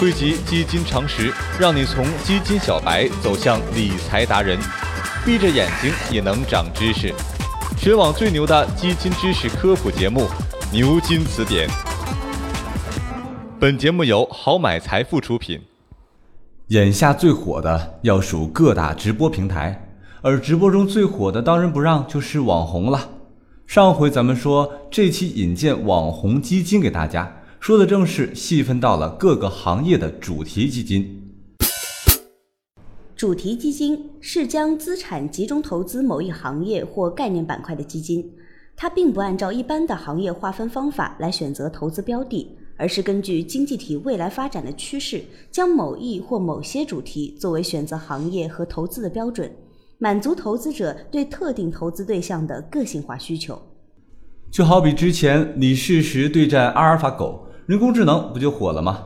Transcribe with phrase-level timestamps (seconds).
[0.00, 4.58] 汇集基金常识，让你从基金小白走向理财达人，
[5.26, 7.12] 闭着眼睛也能长知识。
[7.76, 10.22] 全网最牛的基金知识科普节目
[10.72, 11.68] 《牛津词典》。
[13.60, 15.60] 本节目由好买财富出品。
[16.68, 19.86] 眼下最火的要数各大直播平台，
[20.22, 23.10] 而直播中最火的当仁不让就是网红了。
[23.66, 27.36] 上回咱们说这期引荐网红基金给大家。
[27.60, 31.22] 说的正是细分到了各个行业的主题基金。
[33.14, 38.32] 主题基金是将资产集中投资某一行业或概念板块的基金，
[38.74, 49.54] 它并不按照一般的行业划分方法来选择投资标的，而是根据经济体未来发展的趋势，将某一或某些主题作为选择行业和投资的标准，
[49.98, 53.60] 满足投资者对特定投资对象的个性化需求。
[54.50, 57.48] 就好比之前李世石对战阿尔法狗。
[57.70, 58.98] 人工智能不就火了吗？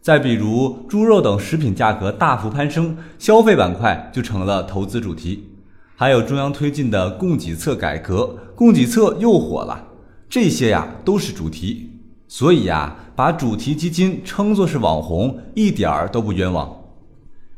[0.00, 5.50] 再比如猪肉等食品价格大幅攀升，消费板块就成了投资主题。
[5.94, 9.84] 还有中央推进的供给侧改革，供给侧又火了。
[10.28, 11.92] 这些呀都是主题，
[12.26, 16.76] 所以呀，把主题基金称作是网红，一点儿都不冤枉。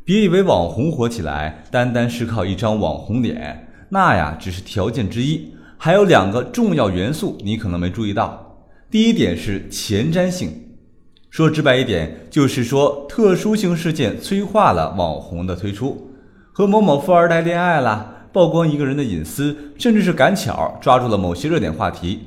[0.05, 8.39] 别以为网红火起来，单单是靠一张网红脸，那呀只是条件之一，还有两个重要元素，你可能没注意到。
[8.91, 10.50] 第一点是前瞻性，
[11.30, 16.10] 说直白一点，就是说特殊性事件催化了网红的推出，
[16.52, 22.18] 和某某富二代恋爱了，曝光一个人的隐私，甚至是赶巧抓住了某些热点话题，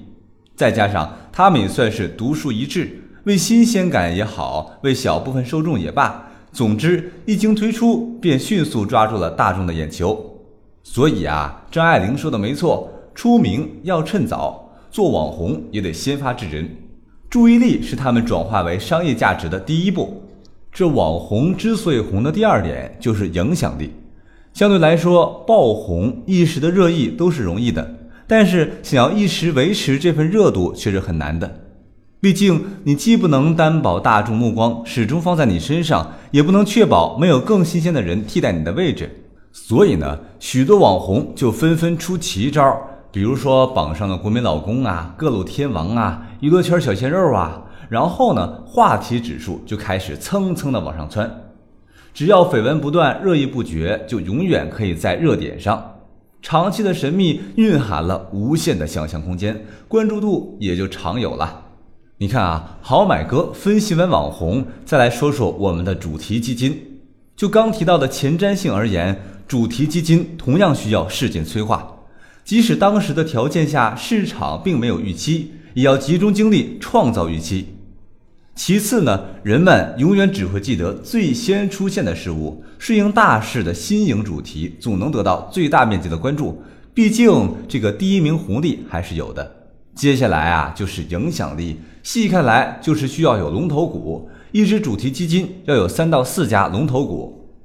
[0.55, 2.89] 再加上他们也算是独树一帜，
[3.25, 10.39] 为新鲜感也好，为小部分受众也罢，总之一经推出便迅速抓住了大众的眼球。
[10.81, 14.62] 所以啊，张爱玲说的没错，出名要趁早。
[14.93, 16.69] 做网红也得先发制人，
[17.27, 20.21] 注意力是他们转化为商业价值的第一步。
[20.71, 23.91] 这网红之所以红的第二点就是影响力。
[24.53, 27.95] 相对来说，爆红一时的热议都是容易的，
[28.27, 31.61] 但是想要一时维持这份热度却是很难的。
[32.21, 39.09] 毕竟你既不能担保大众目光始终放在你身上，也不能确保没有更新鲜的人替代你的位置。
[39.51, 42.79] 所以呢，许多网红就纷纷出奇招。
[43.13, 51.31] 比如说榜上的国民老公啊，各路天王啊，娱乐圈小鲜肉啊，然后呢，话题指数就开始蹭蹭的往上窜。
[52.11, 55.91] 只要绯闻不断，热议不绝，就永远可以在热点上。
[56.41, 61.65] 长期的神秘蕴含了无限的想象空间，关注度也就常有了。
[62.17, 66.75] 你看啊，好买哥分析完网红，再来说说我们的主题基金。
[67.35, 69.15] 就刚提到的前瞻性而言，
[69.47, 71.87] 主题基金同样需要事件催化。
[72.43, 77.67] 即使当时的条件下市场并没有预期，也要集中精力创造预期。
[78.55, 86.61] 其次呢，人们永远只会记得最先出现的事物，顺应大势的新颖主题总能得到最大面积的关注。
[86.93, 89.51] 毕竟这个第一名红利还是有的。
[89.95, 91.79] 接下来啊，就是影响力。
[92.03, 94.29] 细看来，就是需要有龙头股。
[94.51, 97.57] 一只主题基金要有三到四家龙头股。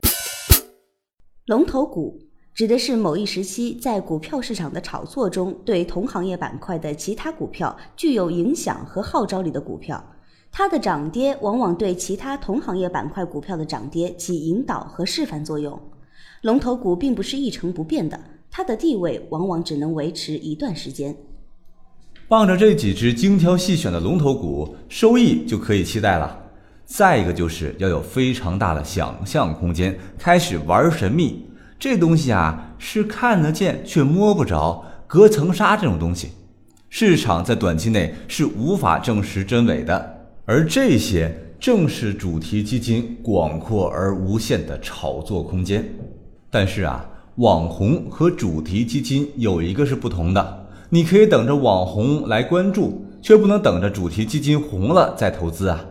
[1.47, 2.19] 龙头股。
[2.59, 10.05] 指的是某一时期在股票市场的炒作中，对同行业板块的其他股票具有影响和号召力的股票，
[10.51, 15.81] 它的涨跌往往对其他同行业板块股票的涨跌起引导和示范作用。
[16.43, 18.21] 龙头股并不是一成不变的，
[18.51, 21.15] 它的地位往往只能维持一段时间。
[22.27, 26.37] 傍着这几只精挑细选的龙头股，收益就可以期待了。
[26.85, 31.45] 再一个就是要有非常大的想象空间，开始玩神秘。
[31.79, 36.31] 这东西啊，是看得见却摸不着，隔层纱这种东西，
[36.91, 40.19] 市场在短期内是无法证实真伪的。
[40.45, 45.89] 而这些正是主题基金广阔而无限的炒作空间。
[46.51, 55.85] 但是啊，网红和主题基金有一个是不同的，你可以等着网红来关注，却不能等着主题基金红了再投资啊。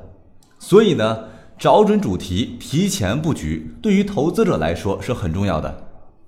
[0.60, 1.20] 所以呢。
[1.60, 5.87] 找准主题，提前布局，对于投资者来说是很重要的。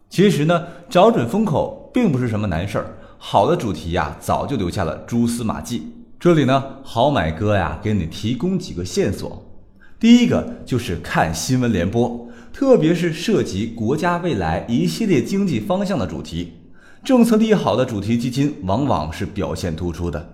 [0.09, 2.97] 其实呢，找准风口并不是什么难事儿。
[3.19, 5.93] 好的主题呀，早就留下了蛛丝马迹。
[6.19, 9.45] 这里呢，好买哥呀，给你提供几个线索。
[9.99, 16.53] 第一个就是看新闻联播，特别是涉及国家未来一系列经济方向的主题，
[17.03, 20.33] 政策利好的主题基金往往是表现突出的。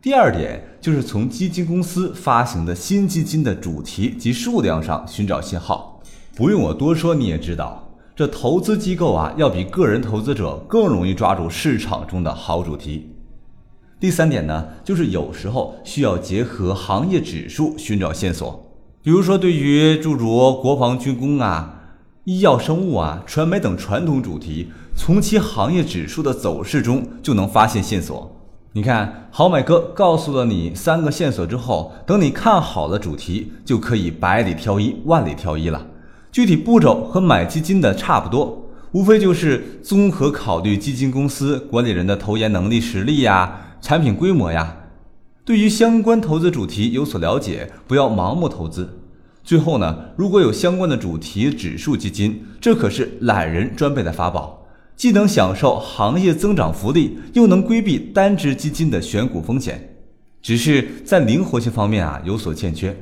[0.00, 6.00] 第二点就是从基金公司发行的新基金的主题及数量上寻找信号。
[6.36, 7.87] 不用我多说，你也知道，
[8.18, 13.14] 这投资机构啊，要比个人投资者更容易抓住市场中的好主题。
[14.00, 18.72] 第三点呢，就是有时候需要结合行业指数寻找线索。
[19.04, 21.92] 比如说，对于诸如国防军工啊、
[22.24, 24.66] 医药生物啊、传媒等传统主题，
[24.96, 28.36] 从其行业指数的走势中就能发现线索。
[28.72, 35.86] 你看，好买哥告诉了你三个线索之后，等你看好了主题，就可以百里挑一、万里挑一了。
[36.38, 44.76] 具体步骤和买基金的差不多，无非就是综合考虑基金公司管理人的投研能力、实力呀、产品规模呀。
[45.44, 49.00] 对于相关投资主题有所了解，不要盲目投资。
[49.42, 54.64] 最后呢，如果有相关的主题指数基金，这可是懒人专备的法宝，
[54.94, 59.96] 既能享受行业增长福利，又能规避单只基金的选股风险。
[60.40, 62.96] 只是在灵活性方面啊有所欠缺。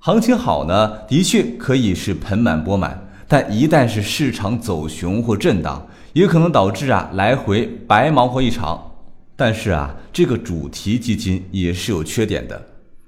[0.00, 8.92] 行情好呢，的确可以是盆满钵满，但一旦是市场走熊或震荡，也可能导致啊来回白忙活一场。
[9.34, 12.60] 但是啊，这个主题基金也是有缺点的，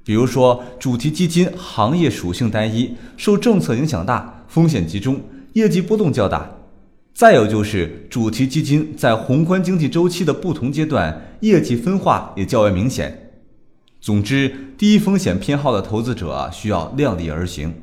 [0.04, 5.20] 比如说主题基金行业属性单一，受政策影响大，风险集中，
[5.52, 6.50] 业绩波动较大。
[7.14, 13.19] 再有就是主题基金在宏观经济周期的不同阶段，业绩分化也较为明显。
[14.00, 17.74] 总之，低风险偏好的投资者啊，需要量力而行。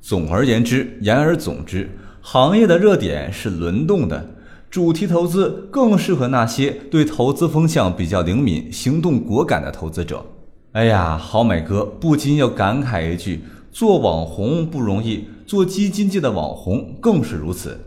[0.00, 1.90] 总而言之，言而总之，
[2.22, 4.36] 行业的热点是轮动的。
[4.70, 10.24] 主题投资更适合那些对投资风向比较灵敏、行动果敢的投资者。
[10.72, 17.78] 哎呀，好买哥不禁要感慨一句：做网红不容易，做基金界的网红更是如此。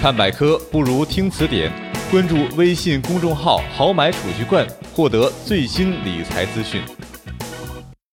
[0.00, 1.72] 看百科不如听词典，
[2.08, 4.64] 关注微信公众号“好买储蓄罐”，
[4.94, 6.80] 获得最新理财资讯。